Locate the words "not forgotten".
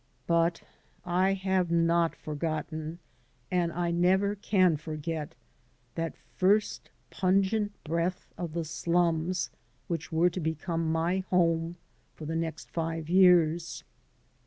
1.69-2.97